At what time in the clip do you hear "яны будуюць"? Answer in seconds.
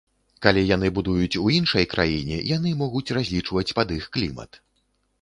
0.75-1.39